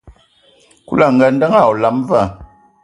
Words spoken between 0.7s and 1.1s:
Kulu a